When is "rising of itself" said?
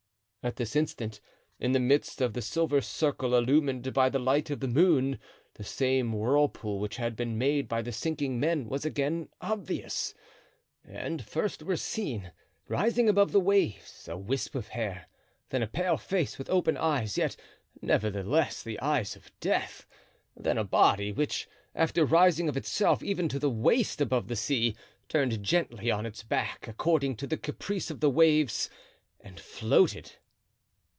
22.03-23.03